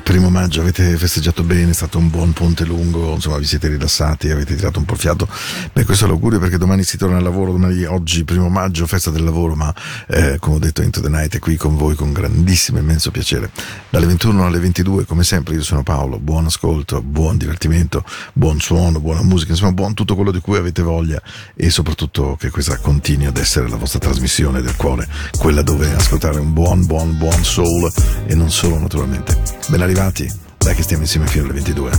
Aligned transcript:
primo 0.00 0.30
maggio 0.30 0.60
avete 0.60 0.96
festeggiato 0.96 1.42
bene, 1.42 1.70
è 1.70 1.74
stato 1.74 1.98
un 1.98 2.08
buon 2.08 2.32
ponte 2.32 2.64
lungo, 2.64 3.14
insomma 3.14 3.38
vi 3.38 3.44
siete 3.44 3.68
rilassati, 3.68 4.30
avete 4.30 4.54
tirato 4.54 4.78
un 4.78 4.84
po' 4.84 4.94
il 4.94 5.00
fiato. 5.00 5.28
Beh, 5.72 5.84
questo 5.84 6.04
è 6.04 6.08
l'augurio 6.08 6.38
perché 6.38 6.58
domani 6.58 6.84
si 6.84 6.96
torna 6.96 7.16
al 7.16 7.22
lavoro, 7.22 7.52
domani 7.52 7.84
oggi, 7.84 8.24
primo 8.24 8.48
maggio, 8.48 8.86
festa 8.86 9.10
del 9.10 9.24
lavoro, 9.24 9.54
ma 9.54 9.74
eh, 10.08 10.38
come 10.38 10.56
ho 10.56 10.58
detto 10.58 10.82
Into 10.82 11.00
the 11.00 11.08
Night 11.08 11.36
è 11.36 11.38
qui 11.38 11.56
con 11.56 11.76
voi 11.76 11.94
con 11.94 12.12
grandissimo 12.12 12.78
immenso 12.78 13.10
piacere. 13.10 13.50
Dalle 13.90 14.06
21 14.06 14.46
alle 14.46 14.58
22 14.58 15.04
come 15.04 15.24
sempre 15.24 15.54
io 15.54 15.62
sono 15.62 15.82
Paolo, 15.82 16.18
buon 16.18 16.46
ascolto, 16.46 17.02
buon 17.02 17.36
divertimento, 17.36 18.04
buon 18.32 18.60
suono, 18.60 19.00
buona 19.00 19.22
musica, 19.22 19.52
insomma 19.52 19.72
buon 19.72 19.94
tutto 19.94 20.14
quello 20.14 20.30
di 20.30 20.40
cui 20.40 20.56
avete 20.56 20.82
voglia 20.82 21.20
e 21.54 21.70
soprattutto 21.70 22.36
che 22.38 22.50
questa 22.50 22.78
continui 22.78 23.26
ad 23.26 23.36
essere 23.36 23.68
la 23.68 23.76
vostra 23.76 23.98
trasmissione 23.98 24.62
del 24.62 24.76
cuore, 24.76 25.08
quella 25.38 25.62
dove 25.62 25.92
ascoltare 25.94 26.38
un 26.38 26.52
buon 26.52 26.86
buon 26.86 27.16
buon 27.16 27.44
soul 27.44 27.90
e 28.26 28.34
non 28.34 28.50
solo 28.50 28.78
naturalmente. 28.78 29.36
Bene 29.68 29.81
appena 29.82 29.84
arrivati, 29.84 30.30
dai 30.58 30.74
che 30.74 30.82
stiamo 30.82 31.02
insieme 31.02 31.26
fino 31.26 31.44
alle 31.44 31.54
22. 31.54 31.90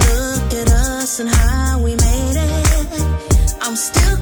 Look 0.00 0.52
at 0.54 0.68
us 0.68 1.20
and 1.20 1.30
how 1.30 1.78
we 1.82 1.94
made 1.96 2.36
it. 2.36 2.56
I'm 3.60 3.76
still 3.76 4.21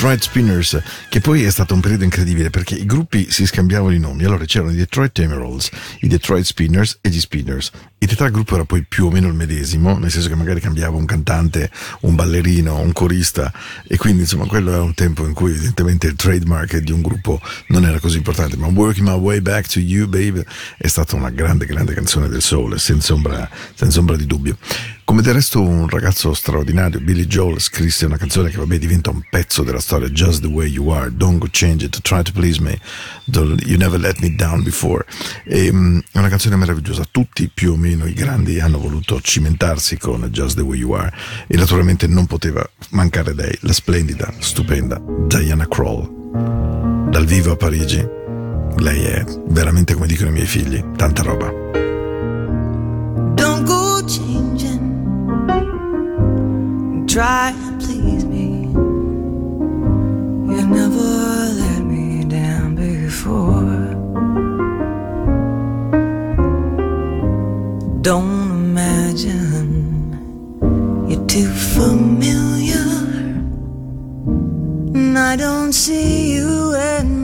Detroit 0.00 0.22
Spinners, 0.22 0.82
che 1.10 1.20
poi 1.20 1.44
è 1.44 1.50
stato 1.50 1.74
un 1.74 1.80
periodo 1.80 2.04
incredibile 2.04 2.48
perché 2.48 2.74
i 2.74 2.86
gruppi 2.86 3.30
si 3.30 3.44
scambiavano 3.44 3.92
i 3.92 3.98
nomi. 3.98 4.24
Allora 4.24 4.46
c'erano 4.46 4.70
i 4.70 4.74
Detroit 4.74 5.18
Emeralds, 5.18 5.68
i 6.00 6.08
Detroit 6.08 6.46
Spinners 6.46 7.00
e 7.02 7.10
gli 7.10 7.20
Spinners 7.20 7.70
in 8.02 8.06
realtà 8.06 8.24
il 8.24 8.32
gruppo 8.32 8.54
era 8.54 8.64
poi 8.64 8.82
più 8.88 9.06
o 9.06 9.10
meno 9.10 9.28
il 9.28 9.34
medesimo, 9.34 9.98
nel 9.98 10.10
senso 10.10 10.30
che 10.30 10.34
magari 10.34 10.58
cambiava 10.58 10.96
un 10.96 11.04
cantante, 11.04 11.70
un 12.00 12.14
ballerino, 12.14 12.80
un 12.80 12.92
corista 12.92 13.52
e 13.86 13.98
quindi 13.98 14.22
insomma 14.22 14.46
quello 14.46 14.72
era 14.72 14.82
un 14.82 14.94
tempo 14.94 15.26
in 15.26 15.34
cui 15.34 15.50
evidentemente 15.50 16.06
il 16.06 16.14
trademark 16.14 16.78
di 16.78 16.92
un 16.92 17.02
gruppo 17.02 17.38
non 17.66 17.84
era 17.84 18.00
così 18.00 18.16
importante, 18.16 18.56
ma 18.56 18.68
Working 18.68 19.06
My 19.06 19.18
Way 19.18 19.40
Back 19.42 19.68
to 19.68 19.80
You 19.80 20.08
Babe 20.08 20.46
è 20.78 20.86
stata 20.86 21.14
una 21.14 21.28
grande 21.28 21.66
grande 21.66 21.92
canzone 21.92 22.28
del 22.28 22.40
sole, 22.40 22.78
senza 22.78 23.12
ombra, 23.12 23.46
senza 23.74 23.98
ombra 23.98 24.16
di 24.16 24.24
dubbio. 24.24 24.56
Come 25.04 25.22
del 25.22 25.34
resto 25.34 25.60
un 25.60 25.88
ragazzo 25.88 26.32
straordinario, 26.34 27.00
Billy 27.00 27.26
Joel, 27.26 27.60
scrisse 27.60 28.06
una 28.06 28.16
canzone 28.16 28.48
che 28.48 28.58
vabbè 28.58 28.78
diventa 28.78 29.10
un 29.10 29.20
pezzo 29.28 29.64
della 29.64 29.80
storia, 29.80 30.08
Just 30.08 30.40
the 30.40 30.46
Way 30.46 30.70
You 30.70 30.88
Are, 30.90 31.12
Don't 31.12 31.38
Go 31.38 31.48
Change 31.50 31.86
It, 31.86 32.00
Try 32.00 32.22
to 32.22 32.30
Please 32.30 32.60
Me, 32.60 32.78
You 33.24 33.76
Never 33.76 33.98
Let 33.98 34.20
Me 34.20 34.32
Down 34.36 34.62
Before. 34.62 35.04
E, 35.44 35.68
um, 35.68 36.00
è 36.12 36.18
una 36.18 36.28
canzone 36.28 36.54
meravigliosa, 36.54 37.04
tutti 37.10 37.50
più 37.52 37.72
o 37.72 37.76
meno 37.76 37.89
almeno 37.90 38.06
i 38.06 38.12
grandi 38.12 38.60
hanno 38.60 38.78
voluto 38.78 39.20
cimentarsi 39.20 39.98
con 39.98 40.28
Just 40.30 40.56
the 40.56 40.62
Way 40.62 40.78
You 40.78 40.92
Are 40.92 41.12
e 41.48 41.56
naturalmente 41.56 42.06
non 42.06 42.26
poteva 42.26 42.64
mancare 42.90 43.34
lei, 43.34 43.56
la 43.62 43.72
splendida, 43.72 44.32
stupenda 44.38 45.00
Diana 45.26 45.66
Kroll. 45.66 47.08
Dal 47.10 47.24
vivo 47.24 47.52
a 47.52 47.56
Parigi, 47.56 48.06
lei 48.76 49.02
è 49.02 49.24
veramente 49.48 49.94
come 49.94 50.06
dicono 50.06 50.30
i 50.30 50.32
miei 50.32 50.46
figli, 50.46 50.80
tanta 50.96 51.22
roba. 51.22 51.50
Don't 53.34 53.64
go 53.64 54.04
changing. 54.06 54.78
Try 57.06 57.48
and 57.48 57.82
please 57.82 58.09
Don't 68.02 68.50
imagine 68.50 70.16
you're 71.06 71.26
too 71.26 71.50
familiar. 71.74 72.88
And 74.94 75.18
I 75.18 75.36
don't 75.36 75.74
see 75.74 76.32
you 76.32 76.74
anymore. 76.74 77.19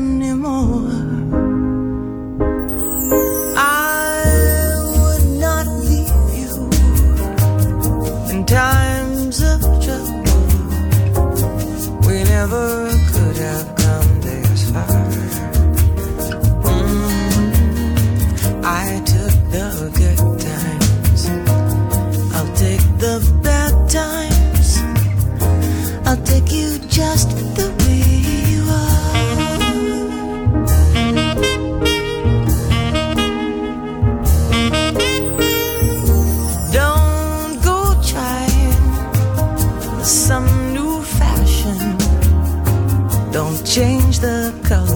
Change 43.76 44.20
the 44.20 44.54
color 44.64 44.95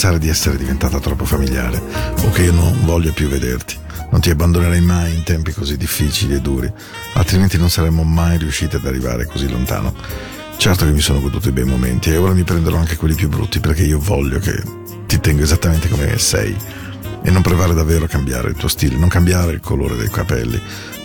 pensare 0.00 0.18
di 0.18 0.30
essere 0.30 0.56
diventata 0.56 0.98
troppo 0.98 1.26
familiare 1.26 1.78
o 2.22 2.30
che 2.30 2.44
io 2.44 2.52
non 2.52 2.86
voglio 2.86 3.12
più 3.12 3.28
vederti. 3.28 3.76
Non 4.10 4.22
ti 4.22 4.30
abbandonerei 4.30 4.80
mai 4.80 5.14
in 5.14 5.24
tempi 5.24 5.52
così 5.52 5.76
difficili 5.76 6.36
e 6.36 6.40
duri, 6.40 6.72
altrimenti 7.12 7.58
non 7.58 7.68
saremmo 7.68 8.02
mai 8.02 8.38
riusciti 8.38 8.76
ad 8.76 8.86
arrivare 8.86 9.26
così 9.26 9.46
lontano. 9.46 9.94
Certo 10.56 10.86
che 10.86 10.92
mi 10.92 11.02
sono 11.02 11.20
goduto 11.20 11.50
i 11.50 11.52
bei 11.52 11.64
momenti 11.64 12.08
e 12.08 12.16
ora 12.16 12.32
mi 12.32 12.44
prenderò 12.44 12.78
anche 12.78 12.96
quelli 12.96 13.14
più 13.14 13.28
brutti 13.28 13.60
perché 13.60 13.82
io 13.82 13.98
voglio 13.98 14.38
che 14.38 14.62
ti 15.04 15.20
tengo 15.20 15.42
esattamente 15.42 15.90
come 15.90 16.16
sei 16.16 16.56
e 17.22 17.30
non 17.30 17.42
provare 17.42 17.74
davvero 17.74 18.06
a 18.06 18.08
cambiare 18.08 18.48
il 18.48 18.56
tuo 18.56 18.68
stile, 18.68 18.96
non 18.96 19.10
cambiare 19.10 19.52
il 19.52 19.60
colore 19.60 19.96
dei 19.96 20.08
capelli. 20.08 20.58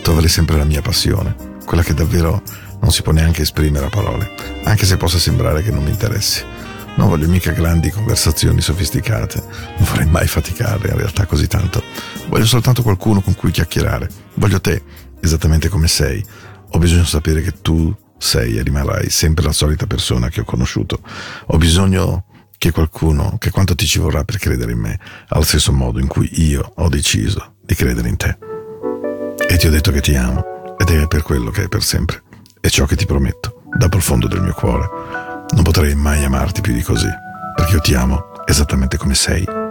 Tu 0.03 0.09
avrai 0.09 0.29
sempre 0.29 0.55
la 0.55 0.63
mia 0.63 0.81
passione, 0.81 1.35
quella 1.65 1.83
che 1.83 1.93
davvero 1.93 2.41
non 2.79 2.93
si 2.93 3.01
può 3.01 3.11
neanche 3.11 3.41
esprimere 3.41 3.87
a 3.87 3.89
parole, 3.89 4.31
anche 4.63 4.85
se 4.85 4.95
possa 4.95 5.19
sembrare 5.19 5.63
che 5.63 5.71
non 5.71 5.83
mi 5.83 5.89
interessi. 5.89 6.54
Non 6.95 7.09
voglio 7.09 7.27
mica 7.27 7.51
grandi 7.51 7.89
conversazioni 7.89 8.61
sofisticate, 8.61 9.41
non 9.77 9.87
vorrei 9.89 10.07
mai 10.07 10.27
faticarle 10.27 10.89
in 10.89 10.97
realtà 10.97 11.25
così 11.25 11.47
tanto. 11.47 11.83
Voglio 12.29 12.45
soltanto 12.45 12.83
qualcuno 12.83 13.21
con 13.21 13.35
cui 13.35 13.51
chiacchierare. 13.51 14.09
Voglio 14.35 14.61
te, 14.61 14.81
esattamente 15.21 15.67
come 15.67 15.87
sei. 15.87 16.23
Ho 16.71 16.77
bisogno 16.77 17.01
di 17.01 17.07
sapere 17.07 17.41
che 17.41 17.61
tu 17.61 17.93
sei 18.17 18.57
e 18.57 18.63
rimarrai 18.63 19.09
sempre 19.09 19.43
la 19.43 19.51
solita 19.51 19.85
persona 19.87 20.29
che 20.29 20.41
ho 20.41 20.45
conosciuto. 20.45 20.99
Ho 21.47 21.57
bisogno 21.57 22.25
che 22.57 22.71
qualcuno, 22.71 23.35
che 23.39 23.51
quanto 23.51 23.75
ti 23.75 23.85
ci 23.85 23.99
vorrà 23.99 24.23
per 24.23 24.37
credere 24.37 24.71
in 24.71 24.79
me, 24.79 24.99
allo 25.27 25.43
stesso 25.43 25.71
modo 25.71 25.99
in 25.99 26.07
cui 26.07 26.29
io 26.47 26.71
ho 26.75 26.89
deciso 26.89 27.55
di 27.61 27.75
credere 27.75 28.07
in 28.07 28.17
te. 28.17 28.37
E 29.47 29.57
ti 29.57 29.67
ho 29.67 29.69
detto 29.69 29.91
che 29.91 30.01
ti 30.01 30.15
amo, 30.15 30.75
ed 30.77 30.89
è 30.89 31.07
per 31.07 31.21
quello 31.21 31.51
che 31.51 31.63
è 31.63 31.67
per 31.67 31.83
sempre. 31.83 32.23
È 32.59 32.69
ciò 32.69 32.85
che 32.85 32.95
ti 32.95 33.05
prometto, 33.05 33.63
dal 33.77 33.89
profondo 33.89 34.27
del 34.27 34.41
mio 34.41 34.53
cuore. 34.53 35.25
Non 35.53 35.63
potrei 35.63 35.95
mai 35.95 36.23
amarti 36.23 36.61
più 36.61 36.73
di 36.73 36.81
così, 36.81 37.09
perché 37.55 37.73
io 37.73 37.81
ti 37.81 37.93
amo 37.93 38.31
esattamente 38.45 38.97
come 38.97 39.15
sei. 39.15 39.64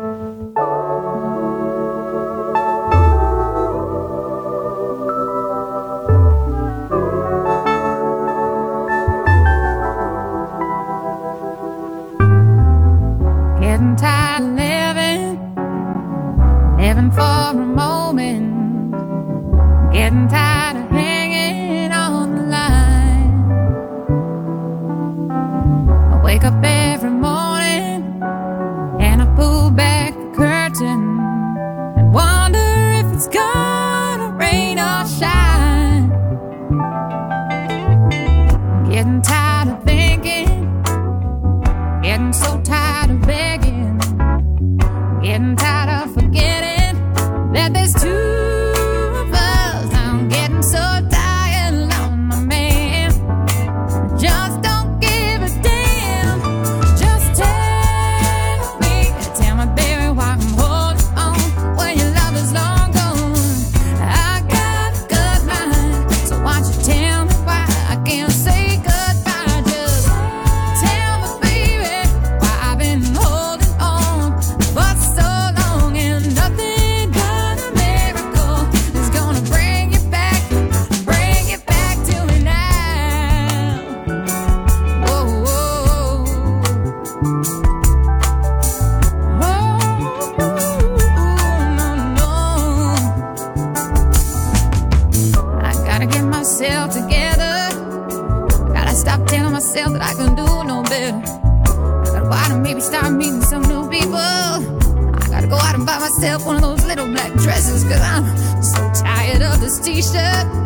up 106.35 106.45
one 106.47 106.57
of 106.57 106.63
those 106.63 106.85
little 106.85 107.07
black 107.07 107.33
dresses, 107.35 107.85
cause 107.85 108.01
I'm 108.01 108.63
so 108.63 109.05
tired 109.05 109.43
of 109.43 109.61
this 109.61 109.79
t 109.79 110.03
shirt. 110.03 110.64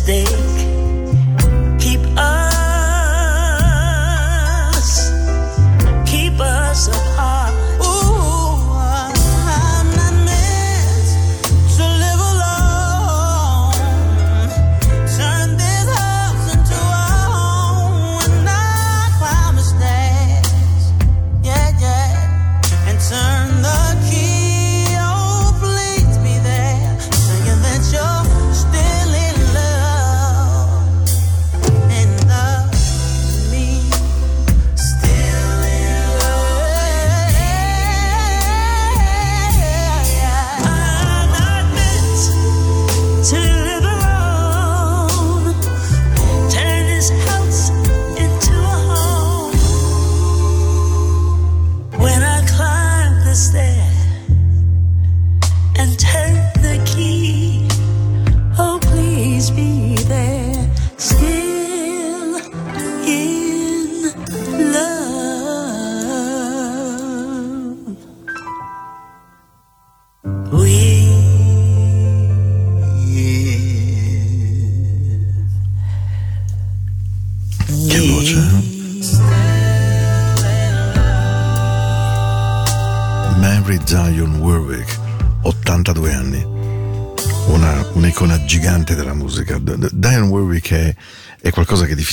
stay. 0.00 0.39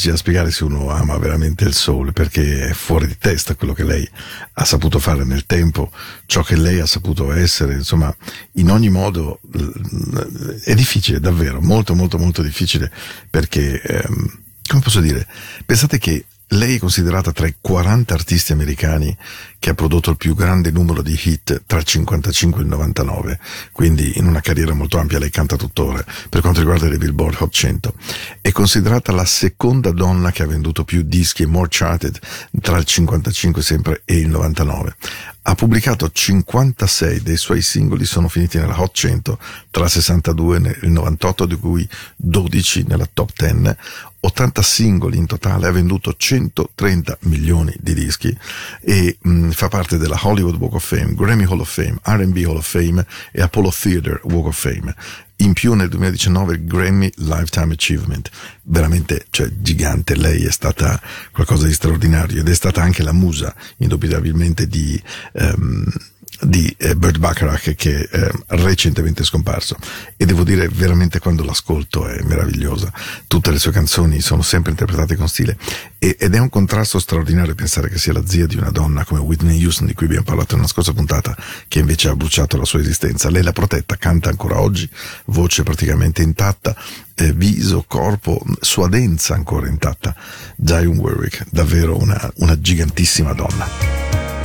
Difficile 0.07 0.11
da 0.11 0.17
spiegare 0.17 0.51
se 0.51 0.63
uno 0.63 0.89
ama 0.89 1.17
veramente 1.17 1.65
il 1.65 1.73
soul, 1.73 2.13
perché 2.13 2.69
è 2.69 2.73
fuori 2.73 3.07
di 3.07 3.17
testa 3.17 3.55
quello 3.55 3.73
che 3.73 3.83
lei 3.83 4.07
ha 4.53 4.65
saputo 4.65 4.99
fare 4.99 5.23
nel 5.23 5.45
tempo, 5.45 5.91
ciò 6.25 6.41
che 6.43 6.55
lei 6.55 6.79
ha 6.79 6.85
saputo 6.85 7.31
essere, 7.31 7.73
insomma, 7.73 8.15
in 8.53 8.71
ogni 8.71 8.89
modo 8.89 9.39
l- 9.51 10.61
è 10.63 10.73
difficile, 10.75 11.19
davvero, 11.19 11.61
molto 11.61 11.93
molto 11.95 12.17
molto 12.17 12.41
difficile, 12.41 12.91
perché, 13.29 13.81
ehm, 13.81 14.39
come 14.67 14.81
posso 14.81 15.01
dire, 15.01 15.27
pensate 15.65 15.97
che 15.97 16.25
lei 16.51 16.75
è 16.75 16.79
considerata 16.79 17.31
tra 17.31 17.45
i 17.47 17.55
40 17.59 18.13
artisti 18.13 18.53
americani 18.53 19.15
che 19.59 19.71
ha 19.71 19.73
prodotto 19.73 20.11
il 20.11 20.17
più 20.17 20.33
grande 20.33 20.71
numero 20.71 21.01
di 21.01 21.19
hit 21.21 21.63
tra 21.65 21.79
il 21.79 21.83
55 21.83 22.61
e 22.61 22.63
il 22.63 22.69
99, 22.69 23.39
quindi 23.71 24.17
in 24.17 24.27
una 24.27 24.39
carriera 24.39 24.73
molto 24.73 24.97
ampia 24.97 25.19
lei 25.19 25.29
canta 25.29 25.57
tuttora 25.57 26.03
per 26.29 26.41
quanto 26.41 26.59
riguarda 26.59 26.87
le 26.87 26.97
Billboard 26.97 27.37
Hot 27.39 27.51
100. 27.51 27.93
È 28.39 28.51
considerata 28.51 29.11
la 29.11 29.25
seconda 29.25 29.91
donna 29.91 30.31
che 30.31 30.43
ha 30.43 30.47
venduto 30.47 30.85
più 30.85 31.01
dischi 31.01 31.43
e 31.43 31.47
more 31.47 31.67
charted 31.69 32.17
tra 32.61 32.77
il 32.77 32.85
55 32.85 33.61
sempre 33.61 34.01
e 34.05 34.17
il 34.17 34.29
99. 34.29 34.95
Ha 35.49 35.55
pubblicato 35.55 36.11
56 36.11 37.21
dei 37.21 37.37
suoi 37.37 37.61
singoli 37.61 38.03
sono 38.03 38.27
finiti 38.27 38.57
nella 38.57 38.81
Hot 38.81 38.93
100 38.93 39.39
tra 39.71 39.85
il 39.85 39.89
62 39.89 40.57
e 40.57 40.77
il 40.81 40.89
98, 40.91 41.45
di 41.45 41.55
cui 41.55 41.87
12 42.17 42.83
nella 42.85 43.07
top 43.11 43.31
10. 43.33 43.75
80 44.19 44.61
singoli 44.61 45.17
in 45.17 45.25
totale, 45.25 45.67
ha 45.67 45.71
venduto 45.71 46.13
130 46.17 47.19
milioni 47.21 47.73
di 47.79 47.93
dischi 47.93 48.37
e 48.81 49.17
mh, 49.21 49.51
fa 49.51 49.69
parte 49.69 49.97
della 49.97 50.19
Hollywood 50.21 50.55
Walk 50.55 50.73
of 50.73 50.85
Fame, 50.85 51.13
Grammy 51.13 51.45
Hall 51.45 51.61
of 51.61 51.71
Fame, 51.71 51.97
R&B 52.03 52.43
Hall 52.45 52.57
of 52.57 52.67
Fame 52.67 53.05
e 53.31 53.41
Apollo 53.41 53.71
Theater 53.71 54.19
Walk 54.23 54.47
of 54.47 54.59
Fame. 54.59 54.93
In 55.39 55.53
più 55.53 55.73
nel 55.73 55.89
2019 55.89 56.53
il 56.53 56.65
Grammy 56.65 57.11
Lifetime 57.17 57.73
Achievement, 57.73 58.29
veramente 58.63 59.25
cioè, 59.29 59.49
gigante, 59.59 60.15
lei 60.15 60.43
è 60.45 60.51
stata 60.51 60.99
qualcosa 61.31 61.67
di 61.67 61.73
straordinario 61.73 62.39
ed 62.39 62.49
è 62.49 62.55
stata 62.55 62.81
anche 62.81 63.03
la 63.03 63.13
musa 63.13 63.53
indubitabilmente 63.77 64.67
di... 64.67 65.01
ehm, 65.33 65.85
di 66.41 66.73
eh, 66.77 66.95
Burt 66.95 67.17
Bacharach 67.17 67.75
che 67.75 68.07
è 68.09 68.29
recentemente 68.47 69.23
scomparso. 69.23 69.75
E 70.15 70.25
devo 70.25 70.43
dire 70.43 70.67
veramente 70.69 71.19
quando 71.19 71.43
l'ascolto 71.43 72.07
è 72.07 72.21
meravigliosa. 72.23 72.91
Tutte 73.27 73.51
le 73.51 73.59
sue 73.59 73.71
canzoni 73.71 74.21
sono 74.21 74.41
sempre 74.41 74.71
interpretate 74.71 75.15
con 75.15 75.27
stile. 75.27 75.57
E- 75.99 76.15
ed 76.19 76.35
è 76.35 76.39
un 76.39 76.49
contrasto 76.49 76.99
straordinario 76.99 77.55
pensare 77.55 77.89
che 77.89 77.97
sia 77.97 78.13
la 78.13 78.25
zia 78.25 78.45
di 78.45 78.57
una 78.57 78.71
donna 78.71 79.03
come 79.03 79.19
Whitney 79.19 79.63
Houston 79.63 79.87
di 79.87 79.93
cui 79.93 80.05
abbiamo 80.05 80.25
parlato 80.25 80.55
nella 80.55 80.67
scorsa 80.67 80.93
puntata 80.93 81.35
che 81.67 81.79
invece 81.79 82.09
ha 82.09 82.15
bruciato 82.15 82.57
la 82.57 82.65
sua 82.65 82.79
esistenza. 82.79 83.29
Lei 83.29 83.43
l'ha 83.43 83.51
protetta, 83.51 83.95
canta 83.95 84.29
ancora 84.29 84.59
oggi 84.59 84.89
voce 85.25 85.63
praticamente 85.63 86.21
intatta 86.21 86.75
eh, 87.19 87.33
viso, 87.33 87.83
corpo, 87.87 88.39
sua 88.59 88.87
denza 88.87 89.33
ancora 89.33 89.67
intatta. 89.67 90.15
Dionne 90.55 90.99
Warwick, 90.99 91.45
davvero 91.49 91.97
una, 91.97 92.31
una 92.35 92.59
gigantissima 92.59 93.33
donna 93.33 94.36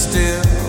still 0.00 0.59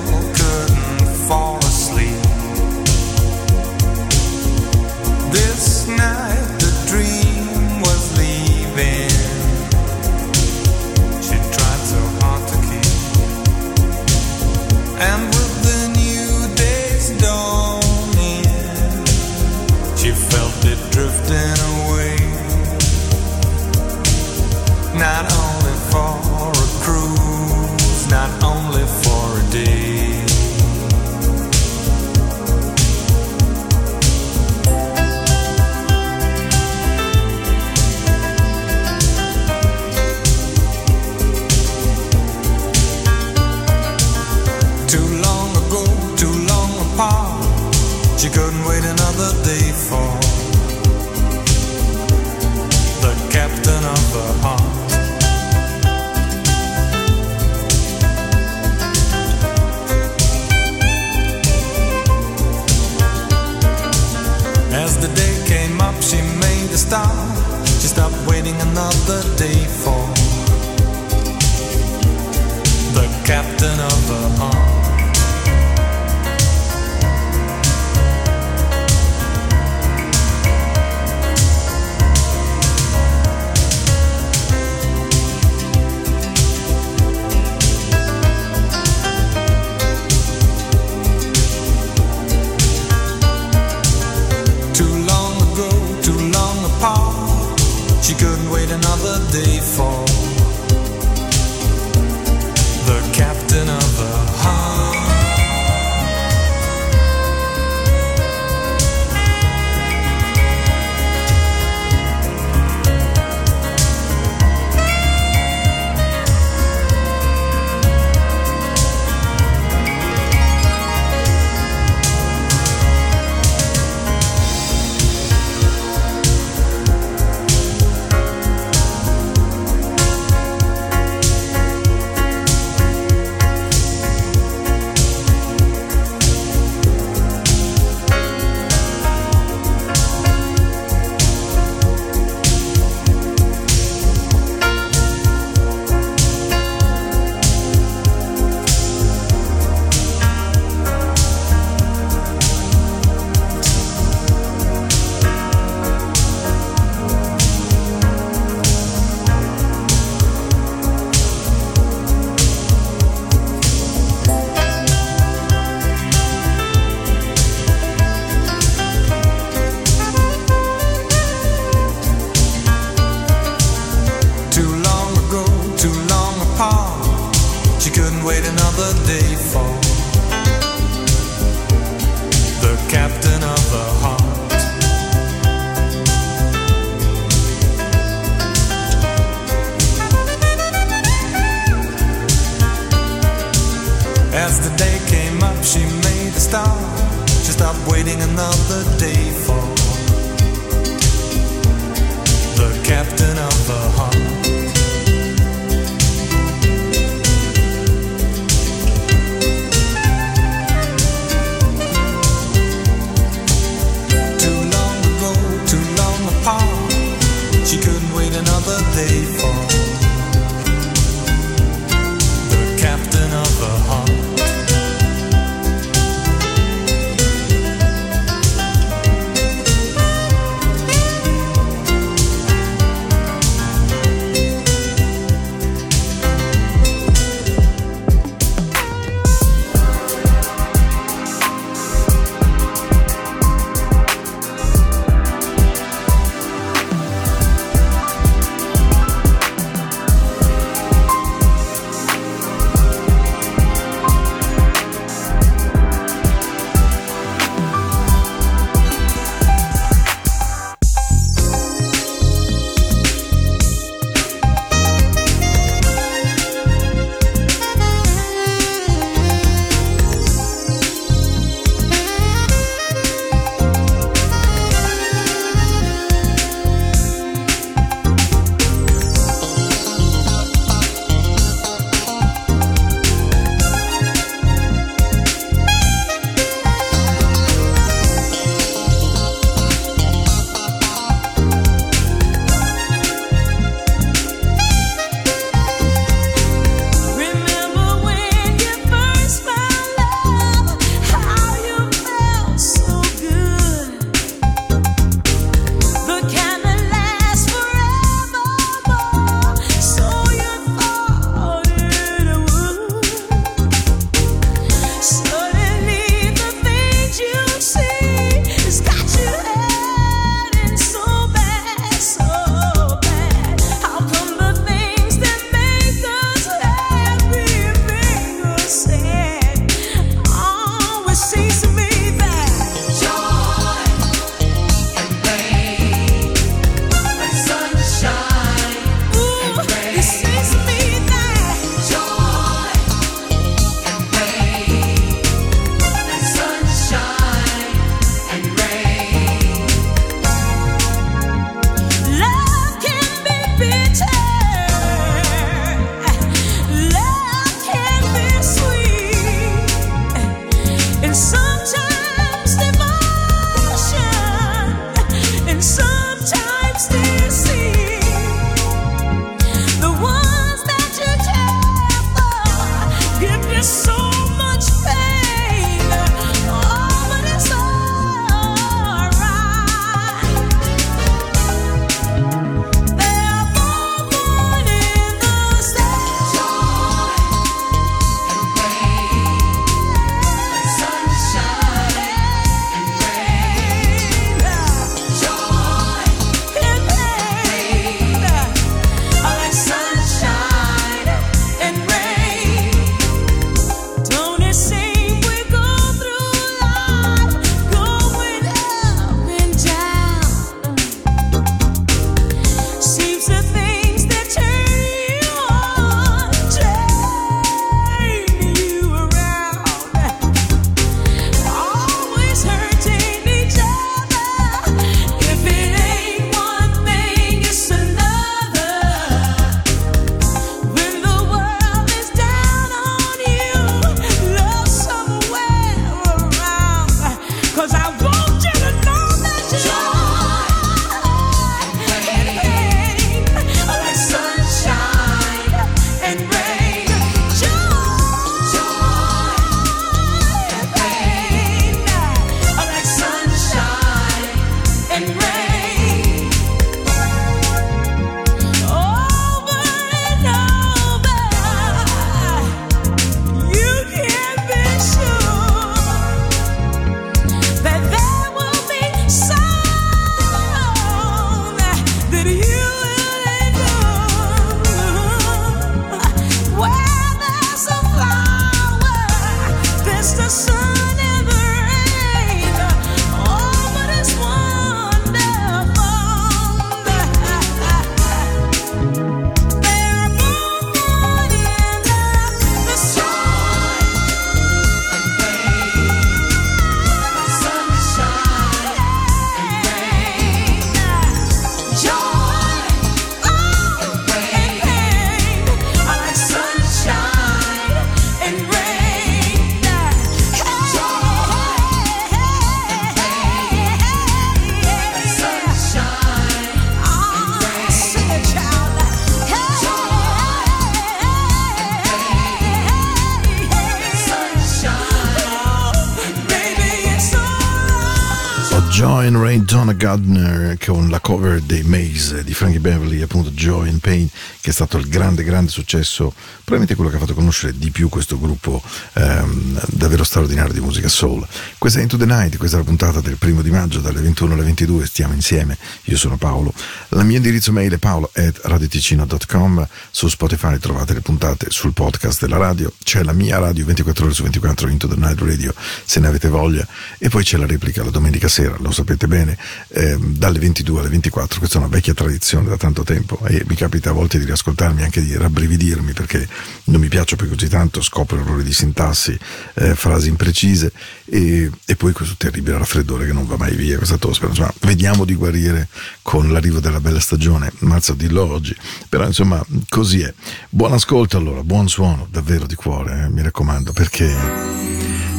Gardner 529.92 530.58
con 530.58 530.90
la 530.90 531.02
cover 531.02 531.42
dei 531.42 531.64
Maze 531.64 532.24
di 532.24 532.34
Frankie 532.34 532.62
Beverly, 532.62 533.02
appunto 533.02 533.30
Joy 533.32 533.68
and 533.68 533.80
Pain, 533.80 534.08
che 534.40 534.50
è 534.50 534.54
stato 534.54 534.78
il 534.78 534.88
grande, 534.88 535.24
grande 535.24 535.52
successo, 535.52 536.14
probabilmente 536.46 536.76
quello 536.76 536.90
che 536.90 536.96
ha 536.96 537.00
fatto 537.00 537.14
conoscere 537.14 537.58
di 537.58 537.72
più 537.72 537.90
questo 537.90 538.18
gruppo 538.18 538.62
ehm, 538.94 539.62
davvero 539.68 540.06
straordinario 540.06 540.54
di 540.54 540.62
musica 540.62 540.88
soul. 540.88 541.28
Questa 541.62 541.78
è 541.78 541.84
Into 541.84 541.96
the 541.96 542.08
Night, 542.08 542.38
questa 542.38 542.58
è 542.58 542.60
la 542.60 542.66
puntata 542.66 543.02
del 543.02 543.18
primo 543.18 543.44
di 543.44 543.52
maggio, 543.52 543.82
dalle 543.82 544.02
21 544.02 544.34
alle 544.34 544.42
22, 544.46 544.84
stiamo 544.88 545.14
insieme, 545.14 545.60
io 545.84 545.96
sono 545.96 546.18
Paolo. 546.18 546.52
Il 546.90 547.06
mio 547.06 547.18
indirizzo 547.18 547.52
mail 547.52 547.74
è 547.74 547.78
paolo.radioticino.com, 547.78 549.68
su 549.92 550.08
Spotify 550.08 550.58
trovate 550.58 550.96
le 550.96 551.02
puntate 551.02 551.52
sul 551.52 551.74
podcast 551.74 552.22
della 552.22 552.38
radio, 552.38 552.74
c'è 552.84 553.04
la 553.04 553.14
mia 553.14 553.38
radio 553.38 553.64
24 553.64 554.06
ore 554.06 554.14
su 554.16 554.24
24 554.24 554.70
Into 554.70 554.88
the 554.88 554.96
Night 554.96 555.22
Radio, 555.22 555.54
se 555.86 556.00
ne 556.00 556.08
avete 556.08 556.30
voglia, 556.30 556.66
e 556.98 557.10
poi 557.10 557.24
c'è 557.24 557.38
la 557.38 557.46
replica 557.46 557.84
la 557.84 557.92
domenica 557.92 558.28
sera, 558.28 558.56
lo 558.58 558.72
sapete 558.72 559.06
bene, 559.06 559.38
ehm, 559.68 560.18
dalle 560.18 560.40
22 560.40 560.80
alle 560.80 560.90
24, 560.90 561.38
questa 561.38 561.58
è 561.58 561.62
una 561.62 561.70
vecchia 561.70 561.94
tradizione 561.94 562.50
da 562.50 562.58
tanto 562.58 562.82
tempo. 562.82 563.24
E 563.28 563.46
mi 563.48 563.54
capita 563.54 563.92
a 563.92 563.94
volte 563.94 564.18
di 564.18 564.26
riascoltarmi 564.26 564.82
anche 564.82 565.04
di 565.04 565.16
rabbrividirmi 565.16 565.94
perché 565.94 566.28
non 566.64 566.82
mi 566.82 566.88
piace 566.88 567.16
poi 567.18 567.30
così 567.30 567.48
tanto, 567.48 567.84
scopro 567.84 568.20
errori 568.20 568.42
di 568.42 568.52
sintassi, 568.52 569.16
eh, 569.54 569.76
frasi 569.76 570.10
imprecise. 570.10 570.72
E, 571.06 571.51
e 571.66 571.76
poi 571.76 571.94
questo 571.94 572.16
terribile 572.18 572.58
raffreddore 572.58 573.06
che 573.06 573.14
non 573.14 573.26
va 573.26 573.38
mai 573.38 573.56
via, 573.56 573.78
questa 573.78 573.98
tosse, 573.98 574.26
insomma 574.26 574.54
vediamo 574.62 575.06
di 575.06 575.16
guarire 575.16 575.68
con 576.02 576.32
l'arrivo 576.32 576.60
della 576.60 576.80
bella 576.80 577.00
stagione, 577.00 577.52
mazza 577.60 577.94
dillo 577.94 578.30
oggi, 578.32 578.56
però 578.90 579.06
insomma 579.06 579.44
così 579.70 580.02
è. 580.02 580.14
Buon 580.50 580.74
ascolto 580.74 581.18
allora, 581.18 581.44
buon 581.44 581.68
suono, 581.68 582.08
davvero 582.10 582.46
di 582.46 582.56
cuore, 582.56 583.04
eh, 583.04 583.10
mi 583.10 583.22
raccomando, 583.22 583.72
perché 583.74 584.14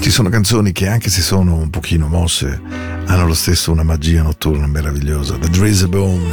ci 0.00 0.10
sono 0.10 0.28
canzoni 0.28 0.72
che 0.72 0.88
anche 0.88 1.10
se 1.10 1.22
sono 1.22 1.54
un 1.54 1.70
pochino 1.70 2.08
mosse 2.08 2.60
hanno 3.06 3.26
lo 3.26 3.34
stesso 3.34 3.70
una 3.70 3.82
magia 3.82 4.22
notturna 4.22 4.66
meravigliosa. 4.66 5.36
The 5.36 5.48
Drizzle 5.48 5.88
Bone, 5.88 6.28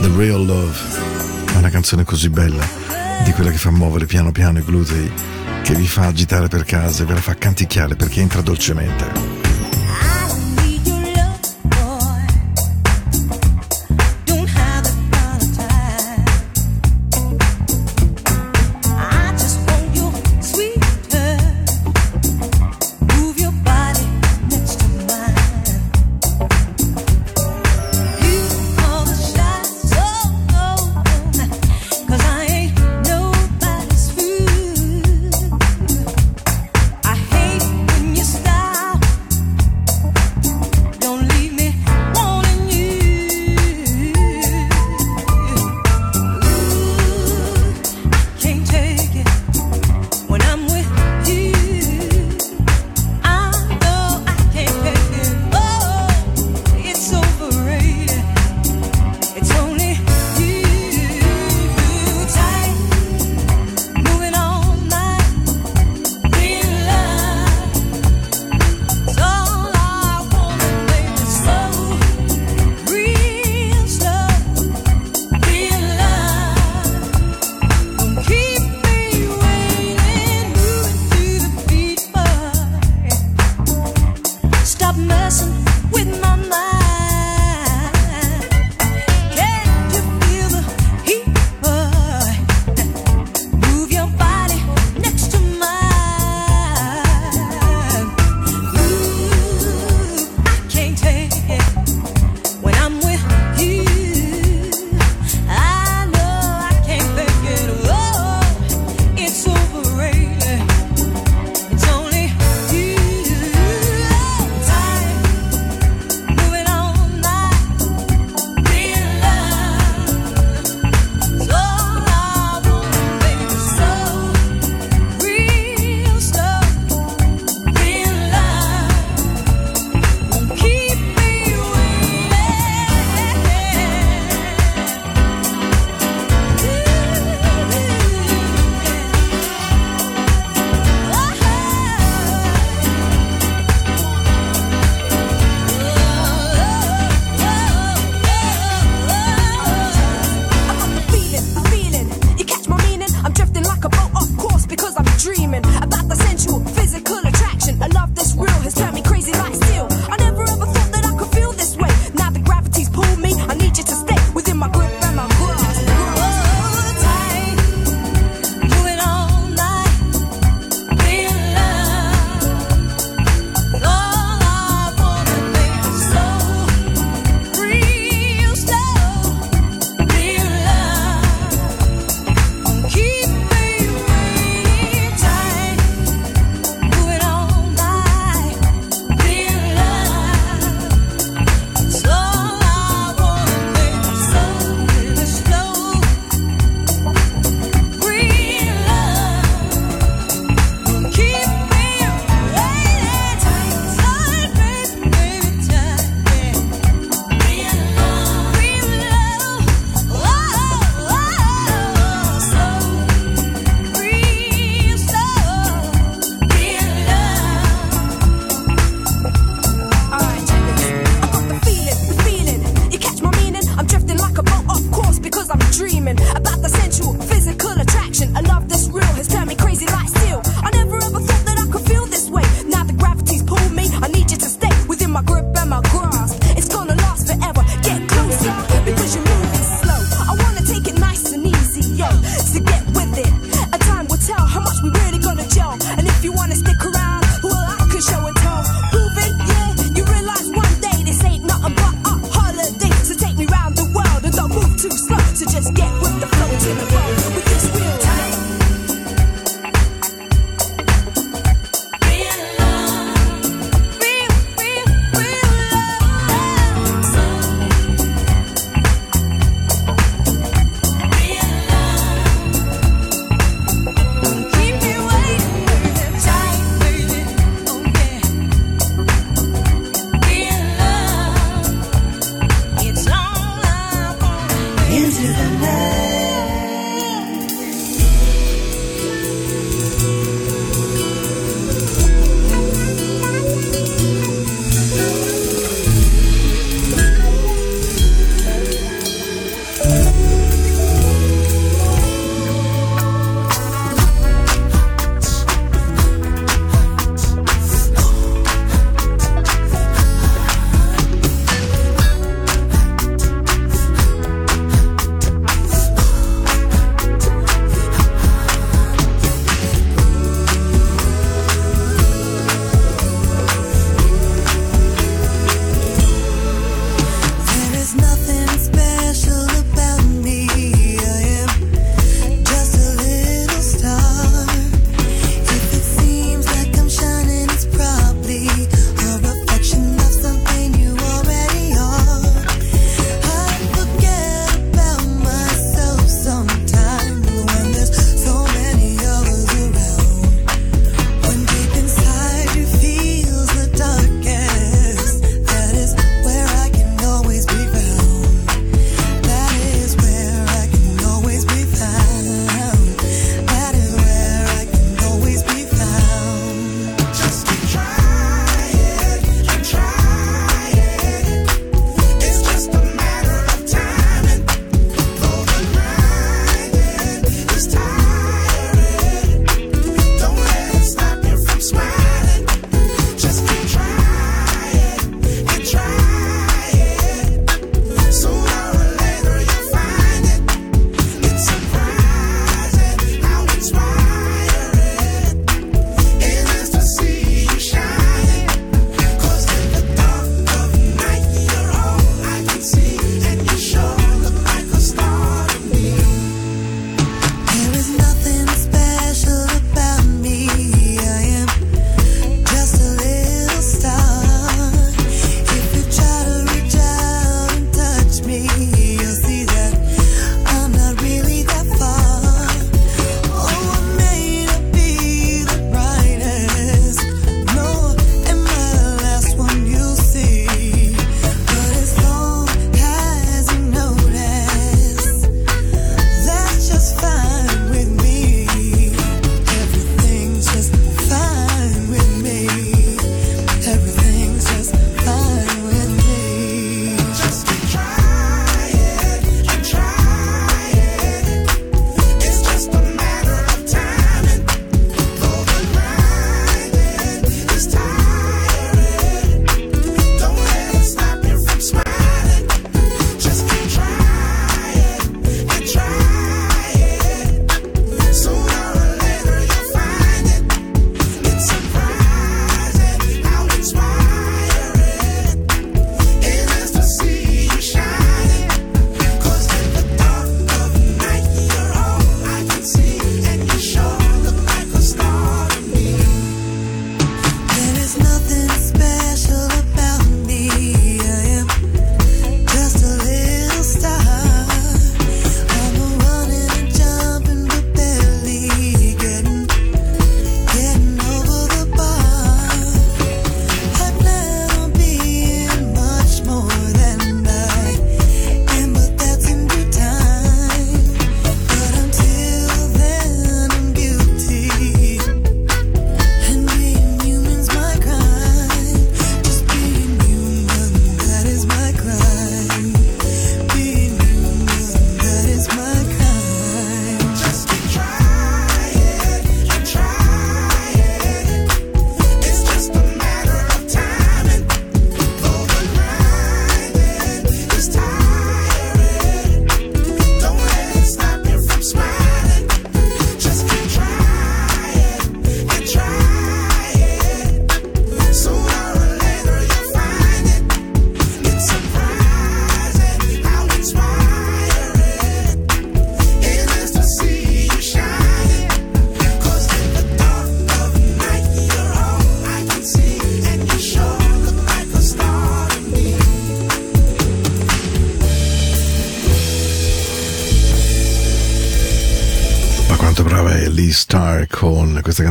The 0.00 0.10
Real 0.16 0.44
Love, 0.44 0.76
è 1.52 1.56
una 1.56 1.70
canzone 1.70 2.04
così 2.04 2.28
bella, 2.28 2.66
di 3.24 3.32
quella 3.32 3.50
che 3.50 3.58
fa 3.58 3.70
muovere 3.70 4.06
piano 4.06 4.32
piano 4.32 4.58
i 4.58 4.64
glutei, 4.64 5.10
che 5.62 5.74
vi 5.74 5.86
fa 5.86 6.06
agitare 6.06 6.48
per 6.48 6.64
casa 6.64 7.02
e 7.02 7.06
ve 7.06 7.14
la 7.14 7.20
fa 7.20 7.34
canticchiare 7.34 7.94
perché 7.94 8.20
entra 8.20 8.40
dolcemente. 8.40 9.31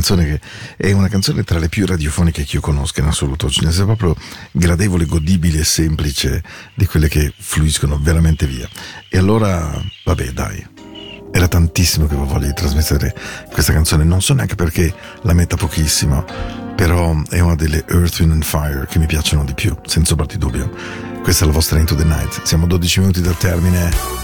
canzone 0.02 0.26
che 0.26 0.42
è 0.78 0.92
una 0.94 1.08
canzone 1.08 1.44
tra 1.44 1.60
le 1.60 1.70
più 1.70 1.86
radiofoniche 1.86 2.44
che 2.44 2.56
io 2.56 2.62
conosca 2.62 3.02
in 3.02 3.08
assoluto, 3.08 3.50
ce 3.50 3.64
ne 3.64 3.72
sia 3.72 3.86
proprio 3.86 4.16
gradevole, 4.52 5.06
godibile 5.06 5.60
e 5.60 5.64
semplice 5.64 6.44
di 6.74 6.88
quelle 6.88 7.08
che 7.08 7.32
fluiscono 7.38 8.00
veramente 8.02 8.48
via. 8.48 8.68
E 9.08 9.18
allora, 9.20 9.80
vabbè, 10.04 10.32
dai. 10.32 10.68
Era 11.34 11.48
tantissimo 11.48 12.08
che 12.08 12.16
avevo 12.16 12.28
voglia 12.28 12.48
di 12.48 12.54
trasmettere 12.54 13.16
questa 13.52 13.72
canzone, 13.72 14.04
non 14.04 14.22
so 14.22 14.34
neanche 14.34 14.56
perché 14.56 14.94
la 15.22 15.34
metta 15.34 15.56
pochissimo, 15.56 16.26
però 16.76 17.16
è 17.30 17.40
una 17.40 17.56
delle 17.56 17.86
Earth, 17.88 18.20
Wind 18.20 18.34
and 18.34 18.44
Fire 18.44 18.86
che 18.90 19.00
mi 19.00 19.06
piacciono 19.06 19.46
di 19.46 19.54
più, 19.54 19.78
senza 19.86 20.16
parti 20.16 20.38
dubbio. 20.38 20.70
Questa 21.22 21.44
è 21.44 21.48
la 21.48 21.54
vostra 21.54 21.80
Into 21.80 21.96
the 21.96 22.04
Night, 22.04 22.42
siamo 22.44 22.66
12 22.66 23.00
minuti 23.00 23.22
dal 23.22 23.38
termine. 23.38 24.21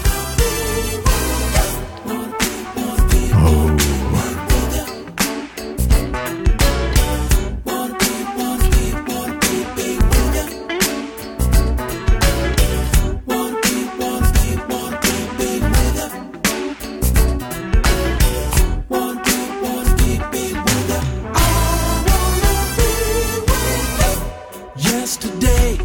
yesterday 25.20 25.78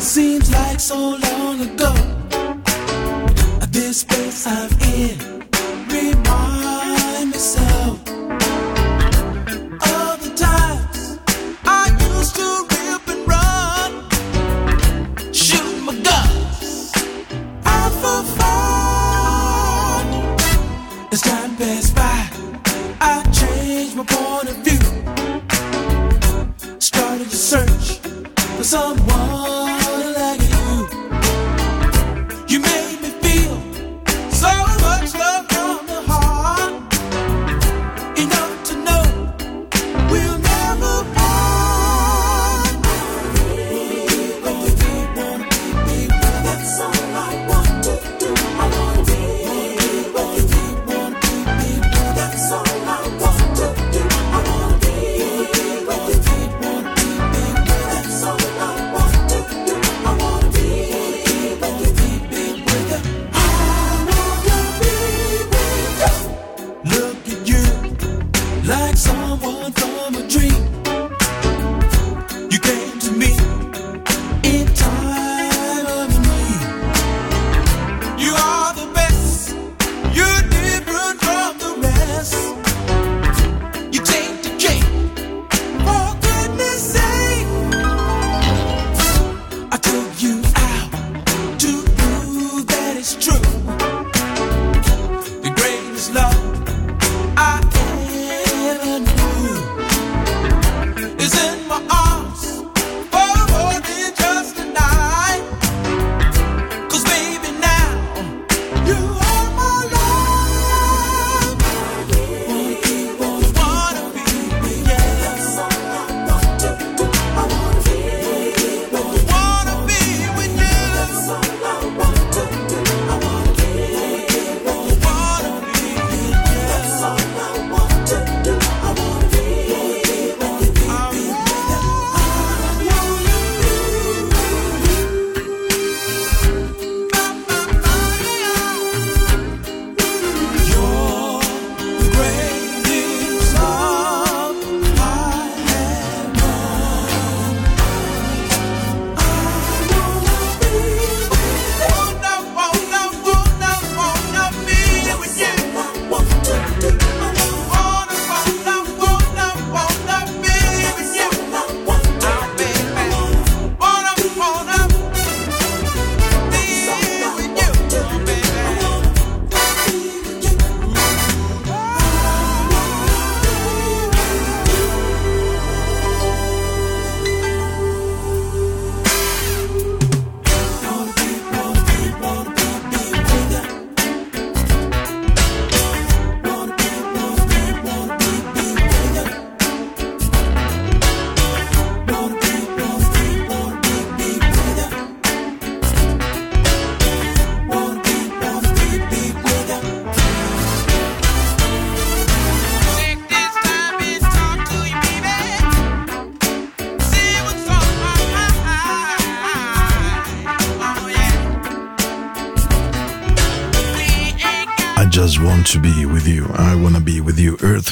seems 0.00 0.50
like 0.50 0.80
so 0.80 1.16
long 1.16 1.60
ago. 1.60 1.92
This 3.70 4.04
place 4.04 4.46
I'm 4.46 4.70
in. 4.80 5.41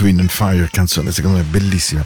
Earth, 0.01 0.03
Wind 0.03 0.21
and 0.21 0.31
Fire, 0.31 0.69
canzone 0.71 1.13
secondo 1.13 1.39
me 1.39 1.45
bellissima 1.45 2.05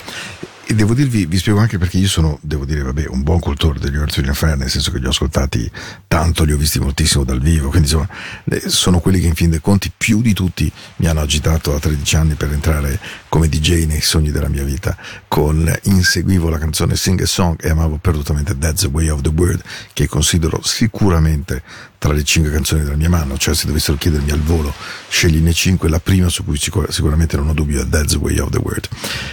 e 0.66 0.74
devo 0.74 0.94
dirvi, 0.94 1.26
vi 1.26 1.36
spiego 1.36 1.58
anche 1.58 1.76
perché 1.76 1.98
io 1.98 2.08
sono, 2.08 2.38
devo 2.40 2.64
dire, 2.64 2.82
vabbè, 2.82 3.06
un 3.08 3.22
buon 3.22 3.38
cultore 3.38 3.78
degli 3.78 3.96
Earth, 3.96 4.16
Wind 4.16 4.32
Fire, 4.32 4.56
nel 4.56 4.70
senso 4.70 4.90
che 4.90 4.98
li 4.98 5.06
ho 5.06 5.10
ascoltati 5.10 5.70
tanto, 6.08 6.44
li 6.44 6.52
ho 6.52 6.56
visti 6.56 6.78
moltissimo 6.78 7.22
dal 7.24 7.40
vivo, 7.40 7.68
quindi 7.68 7.88
insomma, 7.88 8.08
sono 8.66 9.00
quelli 9.00 9.20
che 9.20 9.26
in 9.26 9.34
fin 9.34 9.50
dei 9.50 9.60
conti 9.60 9.92
più 9.94 10.22
di 10.22 10.32
tutti 10.32 10.70
mi 10.96 11.06
hanno 11.06 11.20
agitato 11.20 11.74
a 11.74 11.78
13 11.78 12.16
anni 12.16 12.34
per 12.34 12.50
entrare 12.52 12.98
come 13.28 13.48
DJ 13.48 13.84
nei 13.84 14.00
sogni 14.00 14.30
della 14.30 14.48
mia 14.48 14.64
vita, 14.64 14.96
con 15.28 15.70
inseguivo 15.82 16.48
la 16.48 16.58
canzone 16.58 16.96
Sing 16.96 17.20
a 17.20 17.26
Song 17.26 17.62
e 17.62 17.68
amavo 17.68 17.98
perdutamente 17.98 18.56
That's 18.56 18.82
the 18.82 18.88
Way 18.88 19.08
of 19.08 19.20
the 19.20 19.32
Word, 19.34 19.62
che 19.92 20.08
considero 20.08 20.60
sicuramente 20.62 21.62
tra 22.04 22.12
le 22.12 22.22
cinque 22.22 22.52
canzoni 22.52 22.82
della 22.82 22.96
mia 22.96 23.08
mano, 23.08 23.38
cioè 23.38 23.54
se 23.54 23.66
dovessero 23.66 23.96
chiedermi 23.96 24.30
al 24.30 24.40
volo, 24.40 24.74
scegliene 25.08 25.54
cinque, 25.54 25.88
la 25.88 26.00
prima 26.00 26.28
su 26.28 26.44
cui 26.44 26.58
sicur- 26.58 26.90
sicuramente 26.90 27.34
non 27.36 27.48
ho 27.48 27.54
dubbio 27.54 27.80
è 27.80 27.88
That's 27.88 28.12
the 28.12 28.18
Way 28.18 28.38
of 28.40 28.50
the 28.50 28.58
Word. 28.58 28.88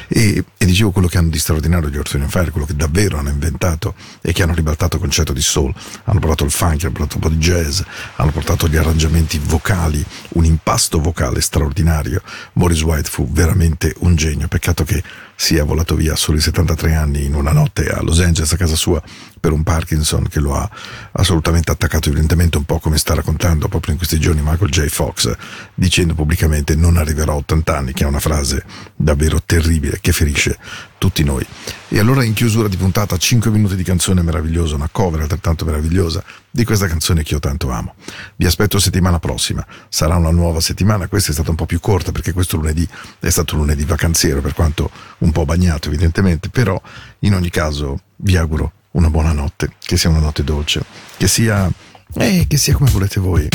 E, 0.08 0.46
e 0.58 0.66
dicevo 0.66 0.92
quello 0.92 1.10
che 1.10 1.18
hanno 1.22 1.30
di 1.30 1.40
straordinario 1.40 1.90
gli 1.90 1.98
and 1.98 2.30
Fire, 2.30 2.52
quello 2.52 2.66
che 2.66 2.76
davvero 2.76 3.18
hanno 3.18 3.30
inventato 3.30 3.96
e 4.22 4.34
che 4.34 4.44
hanno 4.44 4.54
ribaltato 4.54 4.96
il 4.98 5.02
concetto 5.02 5.34
di 5.34 5.42
soul, 5.42 5.74
hanno 6.06 6.20
portato 6.20 6.44
il 6.44 6.52
funk, 6.52 6.84
hanno 6.84 6.94
portato 6.94 7.16
un 7.16 7.22
po' 7.22 7.30
di 7.30 7.38
jazz, 7.38 7.82
hanno 8.16 8.32
portato 8.32 8.68
gli 8.68 8.76
arrangiamenti 8.76 9.40
vocali, 9.40 10.04
un 10.30 10.46
impasto 10.46 11.00
vocale 11.00 11.40
straordinario. 11.42 12.22
Morris 12.54 12.82
White 12.82 13.10
fu 13.10 13.28
veramente 13.32 13.96
un 14.00 14.16
genio, 14.16 14.48
peccato 14.48 14.84
che 14.84 15.04
sia 15.36 15.64
volato 15.64 15.96
via 15.96 16.14
a 16.14 16.16
soli 16.16 16.40
73 16.40 16.94
anni 16.94 17.26
in 17.26 17.34
una 17.34 17.52
notte 17.52 17.90
a 17.90 18.02
Los 18.02 18.20
Angeles, 18.20 18.52
a 18.54 18.58
casa 18.58 18.76
sua, 18.76 19.02
per 19.42 19.52
un 19.52 19.64
Parkinson 19.64 20.28
che 20.30 20.40
lo 20.40 20.56
ha 20.56 20.70
assolutamente 21.14 21.72
attaccato 21.72 22.12
violentemente, 22.12 22.58
un 22.58 22.64
po' 22.64 22.80
come 22.80 22.98
sta 22.98 23.16
raccontando 23.16 23.68
proprio 23.68 23.92
in 23.92 23.98
questi 23.98 24.20
giorni 24.20 24.42
Michael 24.42 24.70
J. 24.70 24.86
Fox, 24.88 25.36
dicendo 25.74 26.14
pubblicamente 26.14 26.76
non 26.76 26.96
arriverò 26.96 27.34
a 27.34 27.38
80 27.38 27.76
anni, 27.76 27.92
che 27.92 28.04
è 28.04 28.08
una 28.08 28.20
frase 28.20 28.64
davvero 28.96 29.42
terribile 29.44 29.98
che 30.00 30.14
ferisce 30.14 30.58
tutti 31.00 31.24
noi. 31.24 31.44
E 31.88 31.98
allora 31.98 32.24
in 32.24 32.34
chiusura 32.34 32.68
di 32.68 32.78
puntata 32.78 33.18
5 33.18 33.50
minuti 33.50 33.76
di 33.76 33.82
canzone 33.82 34.22
meravigliosa, 34.22 34.76
una 34.76 34.90
cover 34.92 35.22
altrettanto 35.22 35.66
meravigliosa 35.66 36.24
di 36.52 36.64
questa 36.64 36.86
canzone 36.86 37.24
che 37.24 37.34
io 37.34 37.40
tanto 37.40 37.72
amo. 37.72 37.96
Vi 38.36 38.46
aspetto 38.46 38.78
settimana 38.78 39.18
prossima, 39.18 39.66
sarà 39.90 40.18
una 40.18 40.30
nuova 40.30 40.60
settimana, 40.60 41.08
questa 41.08 41.32
è 41.32 41.34
stata 41.34 41.50
un 41.50 41.56
po' 41.56 41.66
più 41.66 41.80
corta 41.80 42.12
perché 42.12 42.32
questo 42.32 42.58
lunedì 42.58 42.88
è 43.20 43.30
stato 43.30 43.56
un 43.56 43.62
lunedì 43.62 43.86
vacanziero, 43.86 44.40
per 44.40 44.54
quanto 44.54 44.92
un 45.20 45.32
po' 45.32 45.46
bagnato 45.46 45.88
evidentemente, 45.88 46.50
però 46.50 46.80
in 47.20 47.34
ogni 47.34 47.50
caso 47.50 48.02
vi 48.18 48.38
auguro 48.38 48.74
una 48.92 49.10
buona 49.10 49.32
notte, 49.32 49.74
che 49.80 49.98
sia 49.98 50.10
una 50.10 50.20
notte 50.20 50.44
dolce, 50.44 50.84
che 51.18 51.28
sia, 51.28 51.70
eh, 52.16 52.46
che 52.48 52.58
sia 52.58 52.74
come 52.74 52.90
volete 52.90 53.20
voi. 53.20 53.48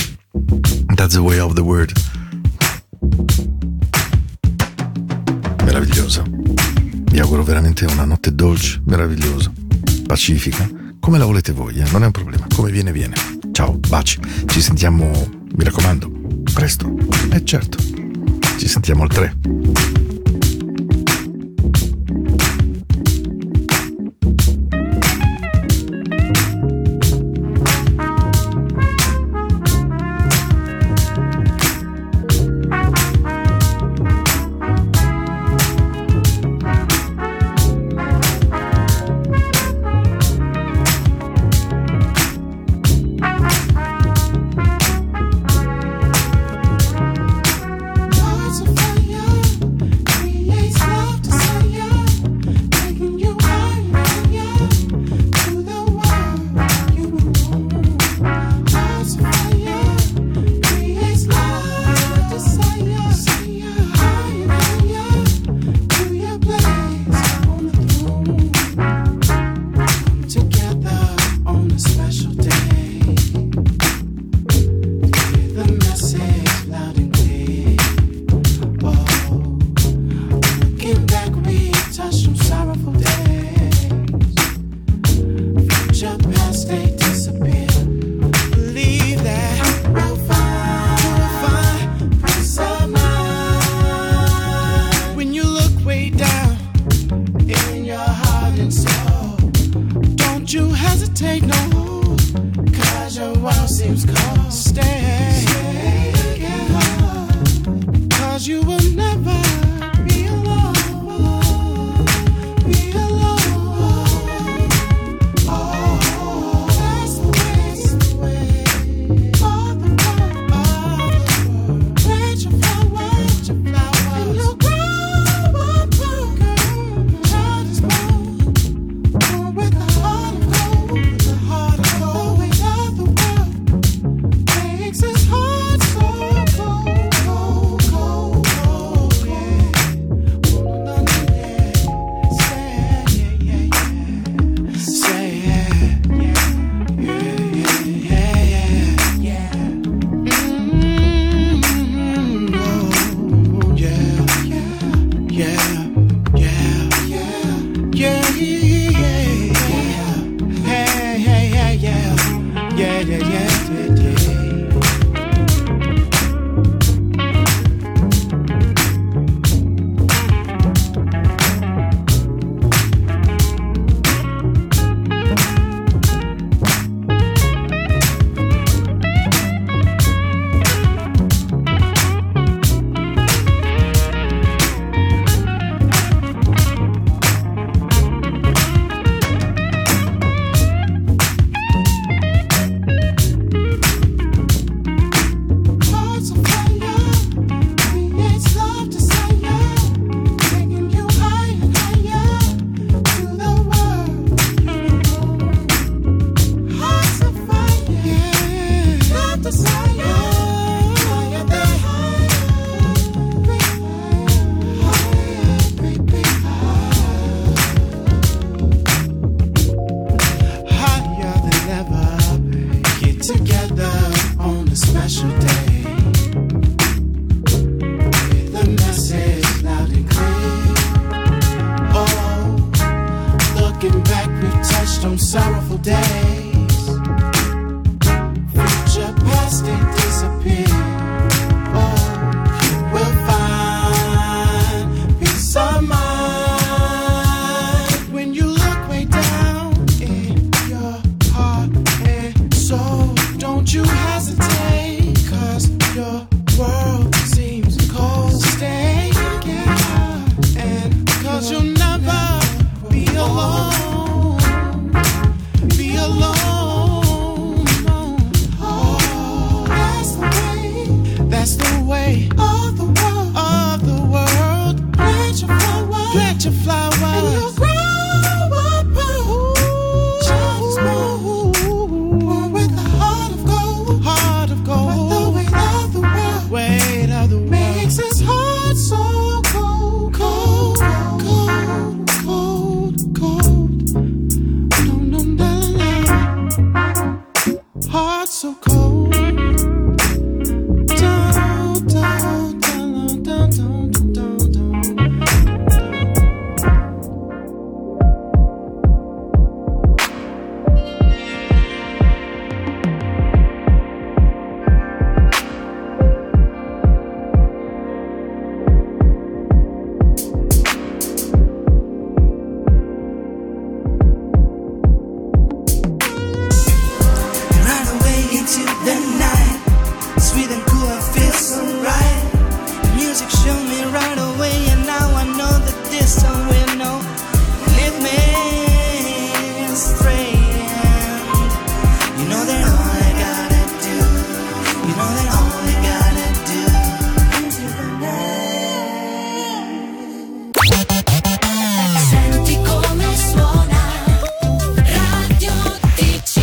That's 0.94 1.14
the 1.14 1.20
way 1.20 1.38
of 1.38 1.54
the 1.54 1.60
word. 1.60 1.92
Meravigliosa. 5.64 6.22
Vi 6.24 7.18
auguro 7.18 7.42
veramente 7.42 7.84
una 7.86 8.04
notte 8.04 8.34
dolce, 8.34 8.80
meravigliosa, 8.84 9.52
pacifica, 10.06 10.68
come 11.00 11.18
la 11.18 11.24
volete 11.24 11.52
voi, 11.52 11.76
eh? 11.76 11.90
non 11.90 12.02
è 12.02 12.06
un 12.06 12.12
problema, 12.12 12.46
come 12.54 12.70
viene 12.70 12.92
viene. 12.92 13.14
Ciao, 13.52 13.78
baci, 13.88 14.18
ci 14.46 14.60
sentiamo, 14.60 15.10
mi 15.56 15.64
raccomando, 15.64 16.10
presto. 16.52 16.94
Eh 17.30 17.44
certo, 17.44 17.78
ci 18.58 18.68
sentiamo 18.68 19.02
al 19.02 19.08
3. 19.08 20.05